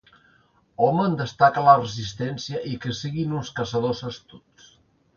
Hom 0.85 1.01
en 1.03 1.17
destaca 1.19 1.65
la 1.69 1.77
resistència 1.83 2.65
i 2.73 2.75
que 2.87 2.97
siguin 3.03 3.39
uns 3.43 3.55
caçadors 3.63 4.07
astuts. 4.13 4.75